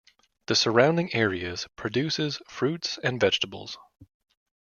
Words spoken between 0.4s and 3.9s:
The surrounding areas produces fruits and vegetables.